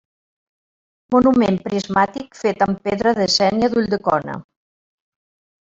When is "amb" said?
2.67-2.81